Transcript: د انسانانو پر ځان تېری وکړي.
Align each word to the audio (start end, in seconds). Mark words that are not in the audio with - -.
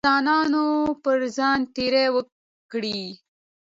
د 0.03 0.03
انسانانو 0.05 0.65
پر 1.03 1.19
ځان 1.37 1.59
تېری 1.75 2.05
وکړي. 2.15 3.01